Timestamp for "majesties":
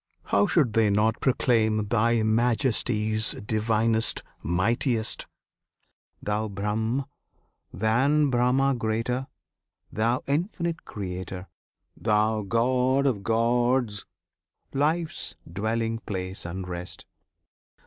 2.23-3.33